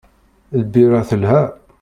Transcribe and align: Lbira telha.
Lbira 0.61 1.01
telha. 1.09 1.39